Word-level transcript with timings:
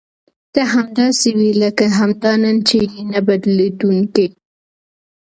ته 0.53 0.61
همداسې 0.73 1.29
وې 1.37 1.51
لکه 1.63 1.85
همدا 1.97 2.31
نن 2.43 2.57
چې 2.67 2.77
یې 2.91 3.01
نه 3.11 3.19
بدلېدونکې. 3.27 4.27